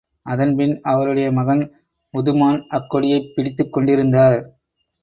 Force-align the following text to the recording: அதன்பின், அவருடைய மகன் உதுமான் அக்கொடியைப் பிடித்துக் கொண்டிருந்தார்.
அதன்பின், 0.25 0.79
அவருடைய 0.83 1.31
மகன் 1.31 1.61
உதுமான் 2.13 2.59
அக்கொடியைப் 2.71 3.31
பிடித்துக் 3.35 3.73
கொண்டிருந்தார். 3.73 4.39